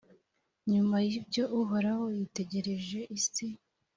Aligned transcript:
Nyuma 0.71 0.95
y’ibyo 1.07 1.43
Uhoraho 1.59 2.05
yitegereje 2.17 2.99
isi, 3.17 3.47